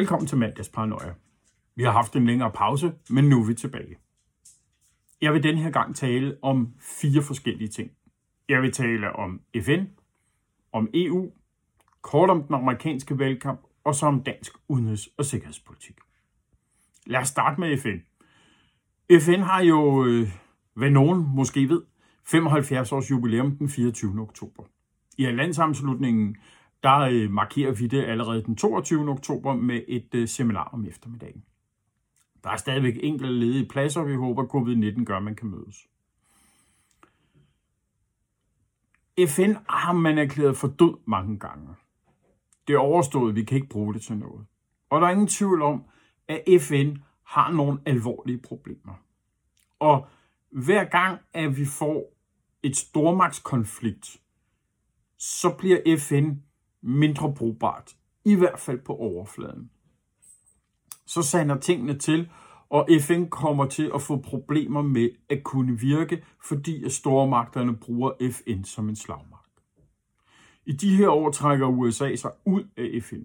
Velkommen 0.00 0.26
til 0.26 0.38
Mandags 0.38 0.68
Paranoia. 0.68 1.14
Vi 1.76 1.82
har 1.82 1.90
haft 1.90 2.16
en 2.16 2.26
længere 2.26 2.50
pause, 2.50 2.92
men 3.10 3.28
nu 3.28 3.40
er 3.40 3.46
vi 3.46 3.54
tilbage. 3.54 3.96
Jeg 5.20 5.32
vil 5.32 5.42
denne 5.42 5.62
her 5.62 5.70
gang 5.70 5.96
tale 5.96 6.36
om 6.42 6.74
fire 7.00 7.22
forskellige 7.22 7.68
ting. 7.68 7.90
Jeg 8.48 8.62
vil 8.62 8.72
tale 8.72 9.12
om 9.12 9.40
FN, 9.62 9.84
om 10.72 10.88
EU, 10.94 11.30
kort 12.02 12.30
om 12.30 12.42
den 12.42 12.54
amerikanske 12.54 13.18
valgkamp, 13.18 13.60
og 13.84 13.94
så 13.94 14.06
om 14.06 14.22
dansk 14.22 14.52
udenrigs- 14.68 15.14
og 15.16 15.24
sikkerhedspolitik. 15.24 15.96
Lad 17.06 17.20
os 17.20 17.28
starte 17.28 17.60
med 17.60 17.78
FN. 17.78 17.98
FN 19.20 19.40
har 19.40 19.62
jo, 19.62 20.04
øh, 20.06 20.28
hvad 20.74 20.90
nogen 20.90 21.26
måske 21.34 21.68
ved, 21.68 21.82
75 22.26 22.92
års 22.92 23.10
jubilæum 23.10 23.56
den 23.56 23.68
24. 23.68 24.20
oktober. 24.20 24.62
I 25.18 25.24
landsammenslutningen 25.24 26.36
der 26.82 26.98
øh, 26.98 27.30
markerer 27.30 27.72
vi 27.72 27.86
det 27.86 28.04
allerede 28.04 28.44
den 28.44 28.56
22. 28.56 29.10
oktober 29.10 29.54
med 29.54 29.82
et 29.88 30.14
øh, 30.14 30.28
seminar 30.28 30.64
om 30.72 30.86
eftermiddagen. 30.86 31.44
Der 32.44 32.50
er 32.50 32.56
stadigvæk 32.56 32.94
enkelte 33.02 33.32
ledige 33.32 33.68
pladser, 33.68 34.00
og 34.00 34.08
vi 34.08 34.14
håber, 34.14 34.42
at 34.42 34.48
covid-19 34.48 35.04
gør, 35.04 35.16
at 35.16 35.22
man 35.22 35.36
kan 35.36 35.48
mødes. 35.48 35.76
FN 39.28 39.52
har 39.68 39.92
man 39.92 40.18
erklæret 40.18 40.56
for 40.56 40.68
død 40.68 40.98
mange 41.06 41.38
gange. 41.38 41.68
Det 42.68 42.74
er 42.74 42.78
overstået, 42.78 43.34
vi 43.34 43.44
kan 43.44 43.56
ikke 43.56 43.68
bruge 43.68 43.94
det 43.94 44.02
til 44.02 44.16
noget. 44.16 44.46
Og 44.90 45.00
der 45.00 45.06
er 45.06 45.10
ingen 45.10 45.26
tvivl 45.26 45.62
om, 45.62 45.84
at 46.28 46.42
FN 46.60 46.96
har 47.22 47.52
nogle 47.52 47.80
alvorlige 47.86 48.38
problemer. 48.38 48.94
Og 49.78 50.06
hver 50.50 50.84
gang, 50.84 51.18
at 51.32 51.56
vi 51.56 51.64
får 51.64 52.12
et 52.62 52.76
stormagtskonflikt, 52.76 54.20
så 55.18 55.54
bliver 55.58 55.96
FN 55.98 56.30
mindre 56.82 57.34
brugbart. 57.34 57.96
I 58.24 58.34
hvert 58.34 58.58
fald 58.58 58.78
på 58.78 58.96
overfladen. 58.96 59.70
Så 61.06 61.22
sander 61.22 61.58
tingene 61.58 61.98
til, 61.98 62.30
og 62.68 62.88
FN 63.00 63.24
kommer 63.24 63.66
til 63.66 63.90
at 63.94 64.02
få 64.02 64.16
problemer 64.16 64.82
med 64.82 65.10
at 65.28 65.42
kunne 65.44 65.80
virke, 65.80 66.24
fordi 66.44 66.84
at 66.84 66.92
stormagterne 66.92 67.76
bruger 67.76 68.12
FN 68.32 68.64
som 68.64 68.88
en 68.88 68.96
slagmagt. 68.96 69.62
I 70.66 70.72
de 70.72 70.96
her 70.96 71.08
år 71.08 71.30
trækker 71.30 71.66
USA 71.66 72.16
sig 72.16 72.30
ud 72.46 72.64
af 72.76 73.02
FN. 73.02 73.22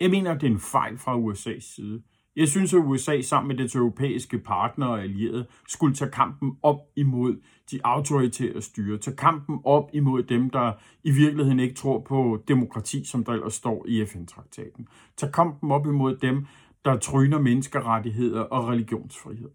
Jeg 0.00 0.10
mener, 0.10 0.34
at 0.34 0.40
det 0.40 0.46
er 0.46 0.50
en 0.50 0.60
fejl 0.60 0.98
fra 0.98 1.18
USA's 1.18 1.74
side. 1.74 2.02
Jeg 2.40 2.48
synes, 2.48 2.74
at 2.74 2.78
USA 2.78 3.20
sammen 3.20 3.48
med 3.48 3.56
dets 3.56 3.74
europæiske 3.74 4.38
partnere 4.38 4.90
og 4.90 5.02
allierede 5.02 5.46
skulle 5.68 5.94
tage 5.94 6.10
kampen 6.10 6.58
op 6.62 6.78
imod 6.96 7.42
de 7.70 7.80
autoritære 7.84 8.62
styre. 8.62 8.98
Tage 8.98 9.16
kampen 9.16 9.60
op 9.64 9.90
imod 9.92 10.22
dem, 10.22 10.50
der 10.50 10.72
i 11.04 11.10
virkeligheden 11.10 11.60
ikke 11.60 11.74
tror 11.74 12.00
på 12.00 12.42
demokrati, 12.48 13.04
som 13.04 13.24
der 13.24 13.32
ellers 13.32 13.54
står 13.54 13.86
i 13.88 14.06
FN-traktaten. 14.06 14.88
Tag 15.16 15.32
kampen 15.32 15.70
op 15.70 15.86
imod 15.86 16.16
dem, 16.16 16.46
der 16.84 16.98
tryner 16.98 17.38
menneskerettigheder 17.40 18.40
og 18.40 18.68
religionsfrihed. 18.68 19.50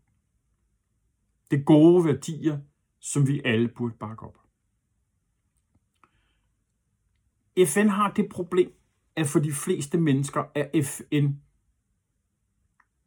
Det 1.51 1.59
er 1.59 1.63
gode 1.63 2.05
værdier, 2.05 2.59
som 2.99 3.27
vi 3.27 3.41
alle 3.45 3.67
burde 3.67 3.95
bakke 3.99 4.23
op. 4.25 4.37
FN 7.67 7.87
har 7.87 8.11
det 8.11 8.29
problem, 8.29 8.71
at 9.15 9.27
for 9.27 9.39
de 9.39 9.51
fleste 9.51 9.97
mennesker 9.97 10.43
er 10.55 10.81
FN 10.83 11.44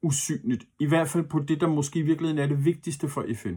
usynligt. 0.02 0.64
I 0.80 0.86
hvert 0.86 1.08
fald 1.08 1.24
på 1.24 1.38
det, 1.38 1.60
der 1.60 1.68
måske 1.68 1.98
i 1.98 2.02
virkeligheden 2.02 2.42
er 2.42 2.46
det 2.46 2.64
vigtigste 2.64 3.08
for 3.08 3.26
FN. 3.34 3.54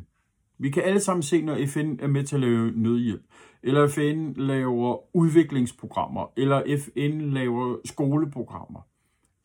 Vi 0.58 0.70
kan 0.70 0.84
alle 0.84 1.00
sammen 1.00 1.24
se, 1.24 1.42
når 1.42 1.66
FN 1.68 1.96
er 2.00 2.08
med 2.08 2.24
til 2.24 2.36
at 2.36 2.42
lave 2.42 2.72
nødhjælp, 2.72 3.24
eller 3.64 3.88
FN 3.88 4.34
laver 4.34 5.16
udviklingsprogrammer, 5.16 6.34
eller 6.38 6.78
FN 6.80 7.22
laver 7.22 7.78
skoleprogrammer. 7.86 8.82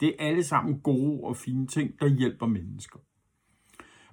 Det 0.01 0.09
er 0.09 0.29
alle 0.29 0.45
sammen 0.45 0.81
gode 0.81 1.25
og 1.25 1.37
fine 1.37 1.67
ting, 1.67 2.01
der 2.01 2.07
hjælper 2.07 2.47
mennesker. 2.47 2.99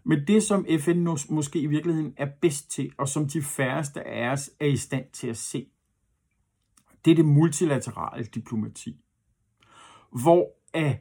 Men 0.03 0.27
det, 0.27 0.43
som 0.43 0.65
FN 0.79 1.07
måske 1.29 1.59
i 1.59 1.65
virkeligheden 1.65 2.13
er 2.17 2.27
bedst 2.41 2.71
til, 2.71 2.91
og 2.97 3.07
som 3.07 3.27
de 3.27 3.41
færreste 3.41 4.07
af 4.07 4.29
os 4.29 4.51
er 4.59 4.65
i 4.65 4.77
stand 4.77 5.05
til 5.13 5.27
at 5.27 5.37
se, 5.37 5.67
det 7.05 7.11
er 7.11 7.15
det 7.15 7.25
multilaterale 7.25 8.23
diplomati. 8.23 8.99
Hvor 10.21 10.47
at 10.73 10.97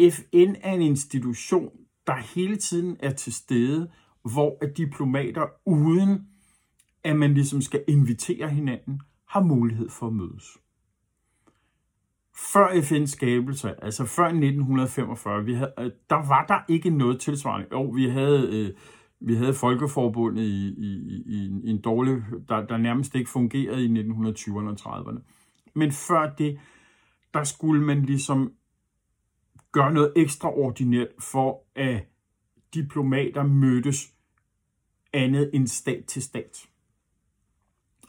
FN 0.00 0.54
er 0.62 0.72
en 0.72 0.82
institution, 0.82 1.70
der 2.06 2.16
hele 2.16 2.56
tiden 2.56 2.96
er 3.00 3.10
til 3.10 3.32
stede, 3.32 3.90
hvor 4.22 4.58
at 4.60 4.76
diplomater, 4.76 5.46
uden 5.66 6.28
at 7.04 7.16
man 7.16 7.34
ligesom 7.34 7.62
skal 7.62 7.84
invitere 7.88 8.48
hinanden, 8.48 9.00
har 9.28 9.40
mulighed 9.40 9.88
for 9.90 10.06
at 10.06 10.12
mødes. 10.12 10.58
Før 12.52 12.68
FN's 12.68 13.06
skabelse, 13.06 13.84
altså 13.84 14.04
før 14.04 14.24
1945, 14.24 15.44
vi 15.44 15.54
havde, 15.54 15.72
øh, 15.78 15.90
der 16.10 16.28
var 16.28 16.46
der 16.46 16.58
ikke 16.68 16.90
noget 16.90 17.20
tilsvarende. 17.20 17.66
Jo, 17.72 17.82
vi 17.82 18.08
havde, 18.08 18.48
øh, 18.52 18.74
vi 19.20 19.34
havde 19.34 19.54
Folkeforbundet 19.54 20.42
i, 20.42 20.68
i, 20.68 21.22
i, 21.26 21.60
i 21.64 21.70
en 21.70 21.80
dårlig, 21.80 22.22
der, 22.48 22.66
der 22.66 22.76
nærmest 22.76 23.14
ikke 23.14 23.30
fungerede 23.30 23.84
i 23.84 24.02
1920'erne 24.02 24.68
og 24.68 24.76
30'erne. 24.80 25.20
Men 25.74 25.92
før 25.92 26.34
det, 26.38 26.58
der 27.34 27.44
skulle 27.44 27.84
man 27.84 28.02
ligesom 28.02 28.52
gøre 29.78 29.92
noget 29.92 30.12
ekstraordinært 30.16 31.08
for, 31.20 31.62
at 31.74 32.06
diplomater 32.74 33.42
mødtes 33.42 34.14
andet 35.12 35.50
end 35.54 35.66
stat 35.66 36.04
til 36.04 36.22
stat. 36.22 36.68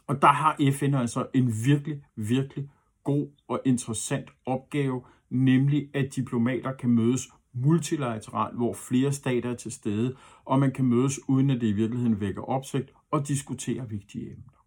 Og 0.06 0.22
der 0.22 0.32
har 0.32 0.56
FN 0.72 0.94
altså 0.94 1.26
en 1.34 1.52
virkelig, 1.66 2.02
virkelig 2.16 2.70
god 3.04 3.28
og 3.48 3.60
interessant 3.64 4.30
opgave, 4.46 5.04
nemlig 5.30 5.90
at 5.94 6.16
diplomater 6.16 6.72
kan 6.72 6.90
mødes 6.90 7.28
multilateralt, 7.52 8.56
hvor 8.56 8.72
flere 8.72 9.12
stater 9.12 9.50
er 9.50 9.56
til 9.56 9.72
stede, 9.72 10.16
og 10.44 10.58
man 10.58 10.72
kan 10.72 10.84
mødes 10.84 11.28
uden 11.28 11.50
at 11.50 11.60
det 11.60 11.66
i 11.66 11.72
virkeligheden 11.72 12.20
vækker 12.20 12.42
opsigt 12.42 12.92
og 13.10 13.28
diskutere 13.28 13.88
vigtige 13.88 14.30
emner. 14.32 14.64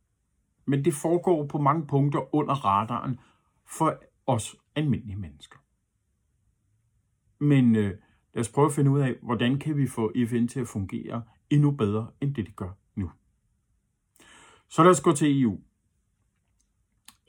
Men 0.65 0.85
det 0.85 0.93
foregår 0.93 1.47
på 1.47 1.57
mange 1.57 1.87
punkter 1.87 2.35
under 2.35 2.53
radaren 2.53 3.19
for 3.65 3.99
os 4.27 4.55
almindelige 4.75 5.17
mennesker. 5.17 5.62
Men 7.43 7.75
øh, 7.75 7.91
lad 8.33 8.41
os 8.41 8.49
prøve 8.49 8.65
at 8.65 8.73
finde 8.73 8.91
ud 8.91 8.99
af, 8.99 9.15
hvordan 9.21 9.59
kan 9.59 9.77
vi 9.77 9.87
få 9.87 10.11
FN 10.27 10.47
til 10.47 10.59
at 10.59 10.67
fungere 10.67 11.23
endnu 11.49 11.71
bedre, 11.71 12.07
end 12.21 12.35
det 12.35 12.45
det 12.45 12.55
gør 12.55 12.69
nu. 12.95 13.11
Så 14.69 14.83
lad 14.83 14.91
os 14.91 15.01
gå 15.01 15.11
til 15.11 15.41
EU. 15.41 15.59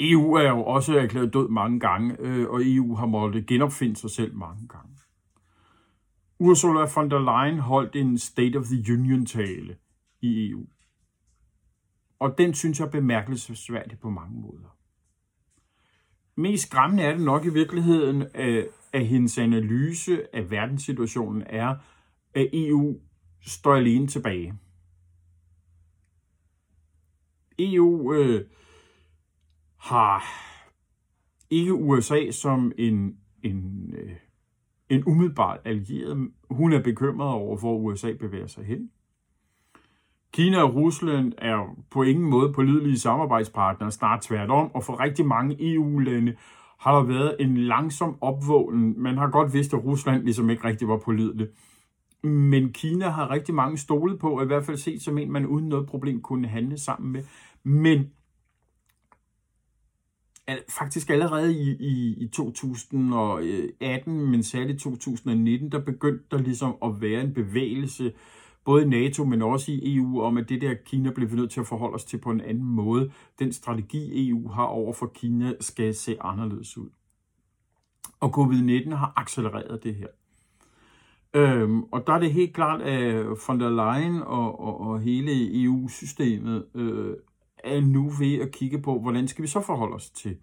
EU 0.00 0.34
er 0.34 0.48
jo 0.48 0.64
også 0.64 0.98
erklæret 0.98 1.34
død 1.34 1.48
mange 1.48 1.80
gange, 1.80 2.16
øh, 2.20 2.50
og 2.50 2.60
EU 2.64 2.94
har 2.94 3.06
måttet 3.06 3.46
genopfinde 3.46 3.96
sig 3.96 4.10
selv 4.10 4.34
mange 4.36 4.68
gange. 4.68 4.94
Ursula 6.38 6.86
von 6.94 7.10
der 7.10 7.18
Leyen 7.18 7.58
holdt 7.58 7.96
en 7.96 8.18
State 8.18 8.58
of 8.58 8.64
the 8.64 8.92
Union-tale 8.92 9.76
i 10.20 10.50
EU. 10.50 10.66
Og 12.18 12.38
den 12.38 12.54
synes 12.54 12.80
jeg 12.80 12.86
er 12.86 12.90
bemærkelsesværdig 12.90 13.98
på 13.98 14.10
mange 14.10 14.40
måder. 14.40 14.76
Mest 16.36 16.66
skræmmende 16.66 17.02
er 17.02 17.12
det 17.12 17.24
nok 17.24 17.44
i 17.44 17.48
virkeligheden, 17.48 18.24
øh, 18.34 18.64
at 18.94 19.06
hendes 19.06 19.38
analyse 19.38 20.36
af 20.36 20.50
verdenssituationen 20.50 21.42
er, 21.46 21.76
at 22.34 22.48
EU 22.52 23.00
står 23.40 23.74
alene 23.74 24.06
tilbage. 24.06 24.54
EU 27.58 28.14
øh, 28.14 28.44
har 29.76 30.24
ikke 31.50 31.74
USA 31.74 32.30
som 32.30 32.72
en, 32.78 33.16
en, 33.42 33.90
øh, 33.98 34.16
en 34.88 35.04
umiddelbart 35.06 35.60
allieret. 35.64 36.30
Hun 36.50 36.72
er 36.72 36.82
bekymret 36.82 37.30
over, 37.30 37.56
hvor 37.58 37.78
USA 37.78 38.12
bevæger 38.12 38.46
sig 38.46 38.64
hen. 38.64 38.90
Kina 40.32 40.62
og 40.62 40.74
Rusland 40.74 41.32
er 41.38 41.76
på 41.90 42.02
ingen 42.02 42.30
måde 42.30 42.52
pålidelige 42.52 42.98
samarbejdspartnere, 42.98 43.90
snart 43.90 44.22
tværtom, 44.22 44.74
og 44.74 44.84
for 44.84 45.00
rigtig 45.00 45.26
mange 45.26 45.74
EU-lande 45.74 46.36
har 46.84 46.94
der 46.94 47.02
været 47.02 47.36
en 47.40 47.56
langsom 47.56 48.16
opvågning. 48.20 48.98
Man 48.98 49.18
har 49.18 49.30
godt 49.30 49.52
vidst, 49.52 49.74
at 49.74 49.84
Rusland 49.84 50.24
ligesom 50.24 50.50
ikke 50.50 50.64
rigtig 50.64 50.88
var 50.88 50.98
pålidelig. 50.98 51.48
Men 52.22 52.72
Kina 52.72 53.08
har 53.08 53.30
rigtig 53.30 53.54
mange 53.54 53.78
stole 53.78 54.18
på, 54.18 54.30
og 54.36 54.42
i 54.42 54.46
hvert 54.46 54.64
fald 54.64 54.76
set 54.76 55.02
som 55.02 55.18
en, 55.18 55.32
man 55.32 55.46
uden 55.46 55.68
noget 55.68 55.86
problem 55.86 56.20
kunne 56.20 56.48
handle 56.48 56.78
sammen 56.78 57.12
med. 57.12 57.22
Men 57.62 58.10
faktisk 60.68 61.10
allerede 61.10 61.54
i, 61.54 61.70
i, 61.70 62.24
i 62.24 62.28
2018, 62.28 64.20
øh, 64.20 64.28
men 64.28 64.42
særligt 64.42 64.80
2019, 64.80 65.72
der 65.72 65.78
begyndte 65.78 66.24
der 66.30 66.38
ligesom 66.38 66.76
at 66.84 67.00
være 67.00 67.20
en 67.20 67.34
bevægelse, 67.34 68.12
både 68.64 68.84
i 68.84 68.88
NATO, 68.88 69.24
men 69.24 69.42
også 69.42 69.72
i 69.72 69.96
EU, 69.96 70.20
om 70.20 70.36
at 70.36 70.48
det 70.48 70.60
der 70.60 70.74
Kina 70.74 71.10
bliver 71.10 71.30
vi 71.30 71.36
nødt 71.36 71.50
til 71.50 71.60
at 71.60 71.66
forholde 71.66 71.94
os 71.94 72.04
til 72.04 72.18
på 72.18 72.30
en 72.30 72.40
anden 72.40 72.64
måde. 72.64 73.10
Den 73.38 73.52
strategi, 73.52 74.28
EU 74.28 74.48
har 74.48 74.64
over 74.64 74.92
for 74.92 75.06
Kina, 75.14 75.52
skal 75.60 75.94
se 75.94 76.16
anderledes 76.20 76.78
ud. 76.78 76.88
Og 78.20 78.38
covid-19 78.38 78.94
har 78.94 79.12
accelereret 79.16 79.82
det 79.82 79.94
her. 79.94 80.08
Øhm, 81.34 81.82
og 81.82 82.06
der 82.06 82.12
er 82.12 82.18
det 82.18 82.32
helt 82.32 82.54
klart, 82.54 82.82
at 82.82 83.26
von 83.48 83.60
der 83.60 83.70
Leyen 83.70 84.22
og, 84.22 84.60
og, 84.60 84.80
og 84.80 85.00
hele 85.00 85.62
EU-systemet 85.64 86.66
øh, 86.74 87.16
er 87.58 87.80
nu 87.80 88.08
ved 88.08 88.40
at 88.40 88.50
kigge 88.50 88.82
på, 88.82 89.00
hvordan 89.00 89.28
skal 89.28 89.42
vi 89.42 89.48
så 89.48 89.60
forholde 89.60 89.94
os 89.94 90.10
til 90.10 90.36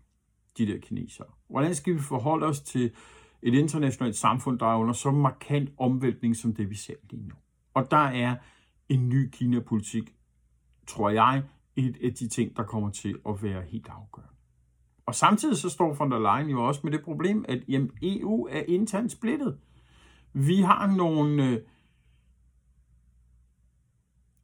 de 0.58 0.68
der 0.68 0.78
kinesere? 0.78 1.28
Hvordan 1.50 1.76
skal 1.76 1.94
vi 1.94 2.00
forholde 2.00 2.46
os 2.46 2.62
til 2.62 2.92
et 3.42 3.54
internationalt 3.54 4.16
samfund, 4.16 4.60
der 4.60 4.66
er 4.66 4.78
under 4.78 4.94
så 4.94 5.12
markant 5.12 5.70
omvæltning 5.78 6.36
som 6.36 6.54
det, 6.54 6.70
vi 6.70 6.76
ser 6.76 6.94
lige 7.10 7.28
nu. 7.28 7.36
Og 7.74 7.92
der 7.92 7.98
er 7.98 8.36
en 8.90 9.10
ny 9.10 9.30
Kina-politik, 9.30 10.16
tror 10.88 11.10
jeg, 11.10 11.44
et 11.76 11.98
af 12.04 12.14
de 12.14 12.28
ting, 12.28 12.58
der 12.58 12.64
kommer 12.64 12.90
til 12.90 13.20
at 13.30 13.44
være 13.44 13.62
helt 13.62 13.90
afgørende. 13.90 14.34
Og 15.06 15.16
samtidig 15.16 15.58
så 15.58 15.70
står 15.70 15.94
von 15.94 16.12
der 16.12 16.20
Leyen 16.20 16.50
jo 16.50 16.68
også 16.68 16.82
med 16.84 16.92
det 16.92 17.04
problem, 17.04 17.46
at 17.48 17.64
jamen, 17.68 17.92
EU 18.02 18.48
er 18.52 18.64
internt 18.68 19.12
splittet. 19.12 19.60
Vi 20.34 20.62
har 20.62 20.88
nogle 20.88 21.48
øh, 21.48 21.62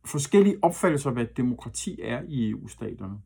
forskellige 0.06 0.58
opfattelser 0.62 1.10
af, 1.10 1.16
hvad 1.16 1.26
demokrati 1.26 2.02
er 2.02 2.22
i 2.28 2.50
EU-staterne. 2.50 3.22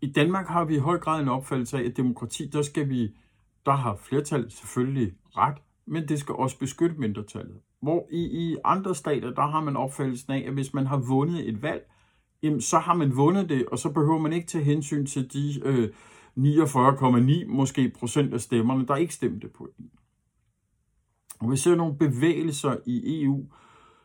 I 0.00 0.12
Danmark 0.12 0.46
har 0.46 0.64
vi 0.64 0.74
i 0.74 0.78
høj 0.78 0.98
grad 0.98 1.22
en 1.22 1.28
opfattelse 1.28 1.78
af, 1.78 1.82
at 1.82 1.96
demokrati, 1.96 2.48
der 2.48 2.62
skal 2.62 2.88
vi, 2.88 3.16
der 3.66 3.72
har 3.72 3.96
flertal 3.96 4.50
selvfølgelig 4.50 5.14
ret, 5.36 5.58
men 5.86 6.08
det 6.08 6.20
skal 6.20 6.34
også 6.34 6.58
beskytte 6.58 6.96
mindretallet. 6.96 7.56
Hvor 7.82 8.08
i, 8.10 8.22
i 8.22 8.56
andre 8.64 8.94
stater, 8.94 9.34
der 9.34 9.46
har 9.46 9.60
man 9.60 9.76
opfattelsen 9.76 10.32
af, 10.32 10.44
at 10.46 10.52
hvis 10.52 10.74
man 10.74 10.86
har 10.86 10.96
vundet 10.96 11.48
et 11.48 11.62
valg, 11.62 11.90
jamen, 12.42 12.60
så 12.60 12.78
har 12.78 12.94
man 12.94 13.16
vundet 13.16 13.48
det, 13.48 13.66
og 13.66 13.78
så 13.78 13.92
behøver 13.92 14.18
man 14.18 14.32
ikke 14.32 14.46
tage 14.46 14.64
hensyn 14.64 15.06
til 15.06 15.32
de 15.32 15.60
øh, 15.64 15.88
49,9 16.38 17.46
måske 17.46 17.92
procent 17.98 18.34
af 18.34 18.40
stemmerne, 18.40 18.86
der 18.86 18.96
ikke 18.96 19.14
stemte 19.14 19.48
på 19.48 19.68
en. 19.78 19.90
Og 21.40 21.50
vi 21.50 21.56
ser 21.56 21.74
nogle 21.74 21.98
bevægelser 21.98 22.76
i 22.86 23.22
EU, 23.22 23.46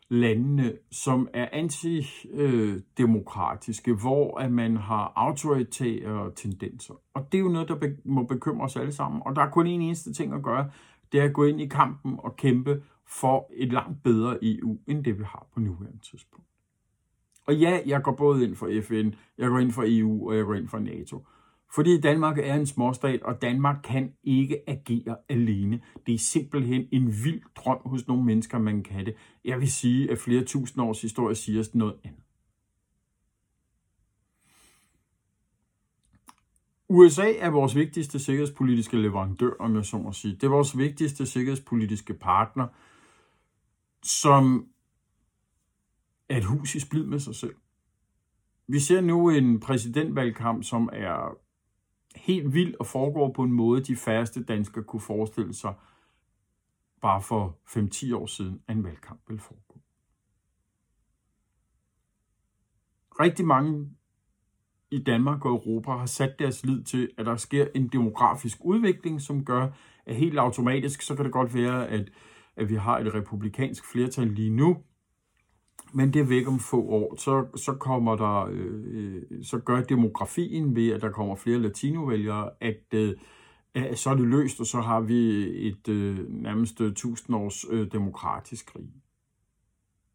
landene, 0.09 0.73
som 0.91 1.27
er 1.33 1.47
antidemokratiske, 1.51 3.91
øh, 3.91 3.99
hvor 3.99 4.39
at 4.39 4.51
man 4.51 4.77
har 4.77 5.13
autoritære 5.15 6.31
tendenser. 6.35 6.93
Og 7.13 7.31
det 7.31 7.37
er 7.37 7.41
jo 7.41 7.49
noget, 7.49 7.67
der 7.67 7.89
må 8.05 8.23
bekymre 8.23 8.65
os 8.65 8.75
alle 8.75 8.91
sammen. 8.91 9.21
Og 9.25 9.35
der 9.35 9.41
er 9.41 9.49
kun 9.49 9.67
en 9.67 9.81
eneste 9.81 10.13
ting 10.13 10.33
at 10.33 10.43
gøre, 10.43 10.69
det 11.11 11.19
er 11.19 11.23
at 11.23 11.33
gå 11.33 11.43
ind 11.43 11.61
i 11.61 11.67
kampen 11.67 12.15
og 12.19 12.35
kæmpe 12.35 12.83
for 13.07 13.51
et 13.53 13.73
langt 13.73 14.03
bedre 14.03 14.37
EU, 14.41 14.77
end 14.87 15.03
det 15.03 15.19
vi 15.19 15.23
har 15.23 15.47
på 15.53 15.59
nuværende 15.59 15.99
tidspunkt. 16.11 16.45
Og 17.45 17.55
ja, 17.55 17.79
jeg 17.85 18.03
går 18.03 18.11
både 18.11 18.43
ind 18.43 18.55
for 18.55 18.81
FN, 18.83 19.11
jeg 19.37 19.49
går 19.49 19.59
ind 19.59 19.71
for 19.71 19.83
EU, 19.87 20.29
og 20.29 20.37
jeg 20.37 20.45
går 20.45 20.53
ind 20.53 20.67
for 20.67 20.79
NATO. 20.79 21.25
Fordi 21.75 22.01
Danmark 22.01 22.37
er 22.37 22.55
en 22.55 22.65
småstat, 22.65 23.23
og 23.23 23.41
Danmark 23.41 23.77
kan 23.83 24.13
ikke 24.23 24.69
agere 24.69 25.17
alene. 25.29 25.81
Det 26.05 26.13
er 26.13 26.19
simpelthen 26.19 26.87
en 26.91 27.07
vild 27.23 27.41
drøm 27.55 27.81
hos 27.85 28.07
nogle 28.07 28.23
mennesker, 28.23 28.59
man 28.59 28.83
kan 28.83 29.05
det. 29.05 29.15
Jeg 29.45 29.59
vil 29.59 29.71
sige, 29.71 30.11
at 30.11 30.17
flere 30.17 30.43
tusind 30.43 30.83
års 30.83 31.01
historie 31.01 31.35
siger 31.35 31.59
os 31.59 31.75
noget 31.75 31.95
andet. 32.03 32.23
USA 36.89 37.33
er 37.37 37.49
vores 37.49 37.75
vigtigste 37.75 38.19
sikkerhedspolitiske 38.19 38.97
leverandør, 38.97 39.53
om 39.59 39.75
jeg 39.75 39.85
så 39.85 39.97
må 39.97 40.11
sige. 40.11 40.35
Det 40.35 40.43
er 40.43 40.49
vores 40.49 40.77
vigtigste 40.77 41.25
sikkerhedspolitiske 41.25 42.13
partner, 42.13 42.67
som 44.03 44.67
er 46.29 46.37
et 46.37 46.43
hus 46.45 46.75
i 46.75 46.79
splid 46.79 47.03
med 47.03 47.19
sig 47.19 47.35
selv. 47.35 47.55
Vi 48.67 48.79
ser 48.79 49.01
nu 49.01 49.29
en 49.29 49.59
præsidentvalgkamp, 49.59 50.63
som 50.63 50.89
er 50.93 51.37
helt 52.15 52.53
vild 52.53 52.75
og 52.79 52.85
foregår 52.85 53.33
på 53.33 53.43
en 53.43 53.51
måde, 53.51 53.83
de 53.83 53.95
færreste 53.95 54.43
danskere 54.43 54.83
kunne 54.83 55.01
forestille 55.01 55.53
sig 55.53 55.73
bare 57.01 57.21
for 57.21 57.57
5-10 57.67 58.15
år 58.15 58.25
siden, 58.25 58.61
at 58.67 58.75
en 58.75 58.83
valgkamp 58.83 59.21
ville 59.27 59.39
foregå. 59.39 59.81
Rigtig 63.19 63.45
mange 63.45 63.95
i 64.91 65.03
Danmark 65.03 65.45
og 65.45 65.51
Europa 65.51 65.91
har 65.91 66.05
sat 66.05 66.39
deres 66.39 66.65
lid 66.65 66.83
til, 66.83 67.09
at 67.17 67.25
der 67.25 67.35
sker 67.35 67.67
en 67.75 67.87
demografisk 67.87 68.57
udvikling, 68.61 69.21
som 69.21 69.45
gør, 69.45 69.67
at 70.05 70.15
helt 70.15 70.39
automatisk, 70.39 71.01
så 71.01 71.15
kan 71.15 71.25
det 71.25 71.33
godt 71.33 71.53
være, 71.53 71.87
at, 71.87 72.09
at 72.55 72.69
vi 72.69 72.75
har 72.75 72.99
et 72.99 73.13
republikansk 73.13 73.91
flertal 73.91 74.27
lige 74.27 74.49
nu, 74.49 74.77
men 75.93 76.13
det 76.13 76.19
er 76.19 76.25
væk 76.25 76.47
om 76.47 76.59
få 76.59 76.81
år. 76.81 77.15
Så, 77.17 77.47
så 77.55 77.73
kommer 77.73 78.15
der, 78.15 78.49
øh, 78.51 79.21
så 79.43 79.59
gør 79.59 79.81
demografien 79.81 80.75
ved, 80.75 80.91
at 80.91 81.01
der 81.01 81.11
kommer 81.11 81.35
flere 81.35 81.59
latinovælgere, 81.59 82.49
at 82.61 82.93
øh, 82.93 83.15
så 83.95 84.09
er 84.09 84.15
det 84.15 84.27
løst, 84.27 84.59
og 84.59 84.65
så 84.65 84.81
har 84.81 85.01
vi 85.01 85.17
et 85.67 85.87
øh, 85.87 86.29
nærmest 86.29 86.81
tusindårs 86.95 87.65
øh, 87.69 87.91
demokratisk 87.91 88.65
krig. 88.65 88.89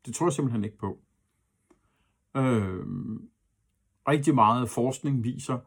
Det 0.06 0.15
tror 0.15 0.26
jeg 0.26 0.32
simpelthen 0.32 0.65
ikke 0.65 0.79
på. 0.79 0.99
Øh, 2.37 2.87
rigtig 4.09 4.35
meget 4.35 4.71
forskning 4.71 5.25
viser, 5.25 5.59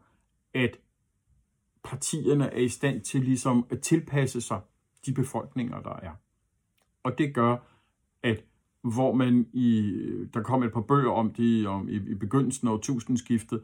at 0.54 0.78
partierne 1.82 2.44
er 2.44 2.60
i 2.60 2.68
stand 2.68 3.00
til 3.00 3.20
ligesom 3.20 3.66
at 3.70 3.80
tilpasse 3.80 4.40
sig 4.40 4.60
de 5.06 5.14
befolkninger, 5.14 5.80
der 5.80 5.96
er. 6.02 6.12
Og 7.02 7.18
det 7.18 7.34
gør, 7.34 7.56
at 8.22 8.44
hvor 8.82 9.14
man 9.14 9.46
i, 9.52 9.94
der 10.34 10.42
kom 10.42 10.62
et 10.62 10.72
par 10.72 10.80
bøger 10.80 11.10
om 11.10 11.32
det 11.32 11.66
om, 11.66 11.88
i, 11.88 11.94
i 11.94 12.14
begyndelsen 12.14 12.68
af 12.68 12.72
årtusindskiftet, 12.72 13.62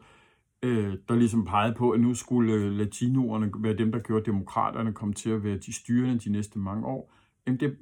øh, 0.63 0.97
der 1.09 1.15
ligesom 1.15 1.45
pegede 1.45 1.75
på, 1.75 1.91
at 1.91 1.99
nu 1.99 2.13
skulle 2.13 2.53
øh, 2.53 2.71
latinoerne 2.71 3.51
være 3.57 3.77
dem, 3.77 3.91
der 3.91 3.99
gjorde 3.99 4.25
demokraterne, 4.25 4.93
komme 4.93 5.13
til 5.13 5.29
at 5.29 5.43
være 5.43 5.57
de 5.57 5.73
styrende 5.73 6.19
de 6.19 6.29
næste 6.29 6.59
mange 6.59 6.85
år. 6.85 7.13
Jamen 7.47 7.59
det, 7.59 7.77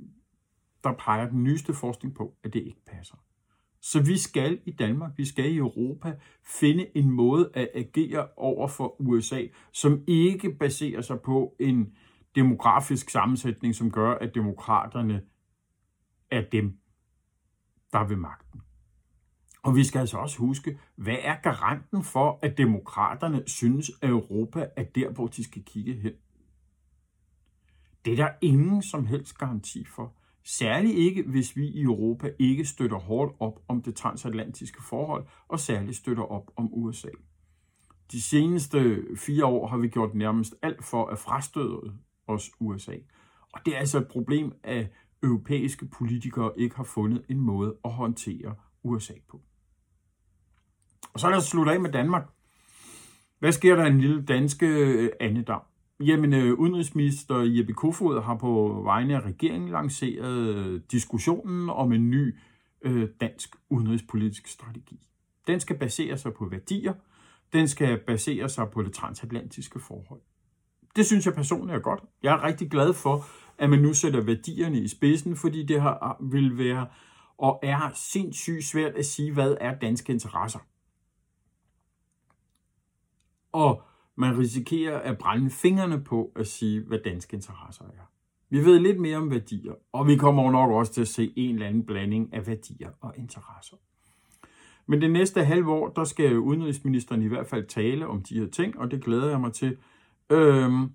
der 0.84 0.94
peger 0.94 1.30
den 1.30 1.44
nyeste 1.44 1.74
forskning 1.74 2.16
på, 2.16 2.36
at 2.44 2.54
det 2.54 2.60
ikke 2.60 2.82
passer. 2.86 3.16
Så 3.86 4.02
vi 4.04 4.18
skal 4.18 4.60
i 4.66 4.72
Danmark, 4.72 5.12
vi 5.18 5.26
skal 5.26 5.52
i 5.52 5.58
Europa 5.58 6.16
finde 6.44 6.98
en 6.98 7.12
måde 7.12 7.52
at 7.54 7.70
agere 7.74 8.28
over 8.38 8.68
for 8.68 9.02
USA, 9.02 9.48
som 9.72 10.04
ikke 10.08 10.56
baserer 10.60 11.02
sig 11.02 11.22
på 11.22 11.56
en 11.60 11.98
demografisk 12.36 13.10
sammensætning, 13.10 13.76
som 13.76 13.92
gør, 13.92 14.14
at 14.14 14.36
demokraterne 14.36 15.22
er 16.32 16.42
dem, 16.52 16.78
der 17.92 18.00
er 18.00 18.08
ved 18.08 18.16
magten. 18.16 18.62
Og 19.64 19.76
vi 19.76 19.84
skal 19.84 20.00
altså 20.00 20.18
også 20.18 20.38
huske, 20.38 20.80
hvad 20.96 21.18
er 21.22 21.36
garanten 21.42 22.04
for, 22.04 22.40
at 22.42 22.58
demokraterne 22.58 23.44
synes, 23.48 23.92
at 24.02 24.10
Europa 24.10 24.68
er 24.76 24.84
der, 24.84 25.10
hvor 25.10 25.28
de 25.28 25.44
skal 25.44 25.64
kigge 25.64 25.94
hen? 25.94 26.14
Det 28.06 28.14
er 28.14 28.18
der 28.18 28.30
ingen 28.42 28.82
som 28.82 29.06
helst 29.06 29.38
garanti 29.38 29.86
for. 29.86 30.16
Særligt 30.46 30.98
ikke, 30.98 31.24
hvis 31.24 31.56
vi 31.56 31.68
i 31.68 31.82
Europa 31.82 32.32
ikke 32.40 32.66
støtter 32.66 32.98
hårdt 32.98 33.36
op 33.40 33.60
om 33.68 33.82
det 33.82 33.96
transatlantiske 33.96 34.84
forhold, 34.84 35.26
og 35.48 35.60
særligt 35.60 35.98
støtter 35.98 36.24
op 36.24 36.52
om 36.56 36.70
USA. 36.74 37.10
De 38.12 38.22
seneste 38.22 39.04
fire 39.16 39.46
år 39.46 39.68
har 39.68 39.78
vi 39.78 39.88
gjort 39.88 40.16
nærmest 40.16 40.56
alt 40.62 40.84
for 40.84 41.06
at 41.06 41.20
frastøde 41.20 41.94
os 42.28 42.52
USA. 42.60 42.96
Og 43.54 43.60
det 43.66 43.76
er 43.76 43.80
altså 43.80 43.98
et 43.98 44.08
problem, 44.08 44.54
at 44.64 44.88
europæiske 45.24 45.86
politikere 45.86 46.52
ikke 46.58 46.76
har 46.76 46.84
fundet 46.84 47.26
en 47.30 47.40
måde 47.40 47.76
at 47.86 47.92
håndtere 47.92 48.56
USA 48.84 49.14
på. 49.30 49.42
Og 51.14 51.20
så 51.20 51.30
lad 51.30 51.38
os 51.38 51.44
slutte 51.44 51.72
af 51.72 51.80
med 51.80 51.92
Danmark. 51.92 52.30
Hvad 53.40 53.52
sker 53.52 53.76
der 53.76 53.86
en 53.86 54.02
lille 54.02 54.26
danske 54.26 54.68
andedam? 55.20 55.62
Jamen, 56.06 56.34
øh, 56.34 56.54
udenrigsminister 56.54 57.36
Jeppe 57.36 57.74
Kofod 57.74 58.22
har 58.22 58.36
på 58.36 58.82
vegne 58.84 59.16
af 59.16 59.22
regeringen 59.22 59.70
lanceret 59.70 60.56
øh, 60.56 60.82
diskussionen 60.92 61.70
om 61.70 61.92
en 61.94 62.10
ny 62.10 62.36
øh, 62.82 63.10
dansk 63.22 63.56
udenrigspolitisk 63.70 64.48
strategi. 64.48 65.08
Den 65.48 65.60
skal 65.60 65.78
basere 65.78 66.18
sig 66.18 66.34
på 66.34 66.46
værdier. 66.46 66.94
Den 67.54 67.68
skal 67.68 67.98
basere 67.98 68.50
sig 68.50 68.70
på 68.70 68.82
det 68.82 68.94
transatlantiske 68.94 69.80
forhold. 69.80 70.22
Det 70.96 71.06
synes 71.06 71.26
jeg 71.26 71.34
personligt 71.34 71.76
er 71.76 71.82
godt. 71.82 72.04
Jeg 72.24 72.34
er 72.34 72.44
rigtig 72.44 72.70
glad 72.72 72.94
for, 72.94 73.26
at 73.58 73.70
man 73.70 73.80
nu 73.80 73.94
sætter 73.94 74.22
værdierne 74.22 74.80
i 74.80 74.88
spidsen, 74.88 75.36
fordi 75.36 75.66
det 75.66 75.82
har, 75.82 75.98
ah, 76.02 76.32
vil 76.32 76.58
være 76.58 76.88
og 77.38 77.60
er 77.64 77.92
sindssygt 77.96 78.66
svært 78.66 78.96
at 78.96 79.06
sige, 79.06 79.34
hvad 79.34 79.58
er 79.62 79.80
danske 79.80 80.14
interesser. 80.14 80.60
Og 83.52 83.84
man 84.16 84.38
risikerer 84.38 85.00
at 85.00 85.18
brænde 85.18 85.50
fingrene 85.50 86.04
på 86.04 86.32
at 86.36 86.48
sige, 86.48 86.82
hvad 86.82 87.00
danske 87.00 87.36
interesser 87.36 87.86
er. 87.86 88.10
Vi 88.50 88.66
ved 88.66 88.80
lidt 88.80 89.00
mere 89.00 89.18
om 89.18 89.32
værdier, 89.32 89.74
og 89.92 90.08
vi 90.08 90.16
kommer 90.16 90.52
nok 90.52 90.72
også 90.72 90.94
til 90.94 91.02
at 91.02 91.08
se 91.08 91.34
en 91.36 91.56
eller 91.56 91.68
anden 91.68 91.86
blanding 91.86 92.34
af 92.34 92.48
værdier 92.48 92.90
og 93.02 93.14
interesser. 93.18 93.78
Men 94.86 95.02
det 95.02 95.12
næste 95.12 95.44
halve 95.44 95.72
år, 95.72 95.90
der 95.90 96.04
skal 96.04 96.38
udenrigsministeren 96.38 97.22
i 97.22 97.28
hvert 97.28 97.48
fald 97.48 97.68
tale 97.68 98.08
om 98.08 98.22
de 98.22 98.40
her 98.40 98.48
ting, 98.48 98.80
og 98.80 98.92
det 98.92 99.04
glæder 99.04 99.30
jeg 99.30 99.42
mig 99.42 99.54
til. 99.54 99.78
Øhm, 100.30 100.92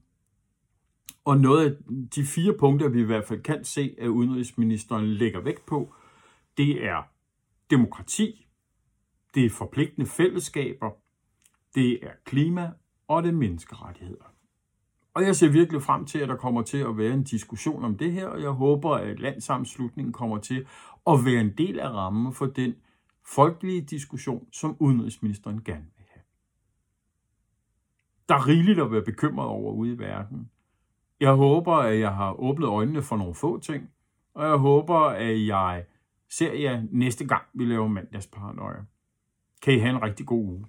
og 1.24 1.40
noget 1.40 1.70
af 1.70 1.76
de 2.14 2.24
fire 2.24 2.54
punkter, 2.58 2.88
vi 2.88 3.00
i 3.00 3.04
hvert 3.04 3.24
fald 3.24 3.42
kan 3.42 3.64
se, 3.64 3.94
at 3.98 4.08
udenrigsministeren 4.08 5.06
lægger 5.06 5.40
vægt 5.40 5.66
på, 5.66 5.94
det 6.56 6.84
er 6.84 7.02
demokrati, 7.70 8.46
det 9.34 9.44
er 9.44 9.50
forpligtende 9.50 10.06
fællesskaber, 10.06 10.90
det 11.74 12.04
er 12.04 12.12
klima 12.24 12.70
og 13.08 13.22
det 13.22 13.28
er 13.28 13.32
menneskerettigheder. 13.32 14.34
Og 15.14 15.22
jeg 15.22 15.36
ser 15.36 15.48
virkelig 15.48 15.82
frem 15.82 16.06
til, 16.06 16.18
at 16.18 16.28
der 16.28 16.36
kommer 16.36 16.62
til 16.62 16.78
at 16.78 16.98
være 16.98 17.12
en 17.12 17.24
diskussion 17.24 17.84
om 17.84 17.98
det 17.98 18.12
her, 18.12 18.26
og 18.26 18.42
jeg 18.42 18.50
håber, 18.50 18.90
at 18.90 19.20
landsamslutningen 19.20 20.12
kommer 20.12 20.38
til 20.38 20.66
at 21.06 21.24
være 21.24 21.40
en 21.40 21.52
del 21.58 21.80
af 21.80 21.90
rammen 21.90 22.34
for 22.34 22.46
den 22.46 22.74
folkelige 23.26 23.80
diskussion, 23.80 24.48
som 24.52 24.76
udenrigsministeren 24.80 25.64
gerne 25.64 25.86
vil 25.96 26.06
have. 26.08 26.22
Der 28.28 28.34
er 28.34 28.46
rigeligt 28.46 28.80
at 28.80 28.92
være 28.92 29.02
bekymret 29.02 29.48
over 29.48 29.72
ude 29.72 29.92
i 29.92 29.98
verden. 29.98 30.50
Jeg 31.20 31.32
håber, 31.32 31.74
at 31.74 32.00
jeg 32.00 32.14
har 32.14 32.32
åbnet 32.32 32.66
øjnene 32.66 33.02
for 33.02 33.16
nogle 33.16 33.34
få 33.34 33.60
ting, 33.60 33.90
og 34.34 34.44
jeg 34.44 34.56
håber, 34.56 34.98
at 34.98 35.46
jeg 35.46 35.84
ser 36.30 36.52
jer 36.52 36.82
næste 36.90 37.26
gang, 37.26 37.42
vi 37.54 37.64
laver 37.64 37.88
mandagsparanoia. 37.88 38.84
Kan 39.62 39.74
I 39.74 39.78
have 39.78 39.96
en 39.96 40.02
rigtig 40.02 40.26
god 40.26 40.44
uge. 40.44 40.66